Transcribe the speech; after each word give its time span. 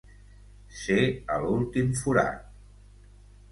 Ser 0.77 1.03
a 1.35 1.37
l'últim 1.45 1.93
forat. 2.01 2.43